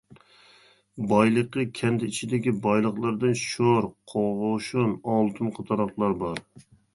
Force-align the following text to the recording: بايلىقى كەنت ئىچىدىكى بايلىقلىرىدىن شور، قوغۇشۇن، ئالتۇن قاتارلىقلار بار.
بايلىقى 1.09 1.65
كەنت 1.79 2.05
ئىچىدىكى 2.07 2.53
بايلىقلىرىدىن 2.63 3.37
شور، 3.43 3.89
قوغۇشۇن، 4.15 4.97
ئالتۇن 5.13 5.53
قاتارلىقلار 5.59 6.19
بار. 6.27 6.43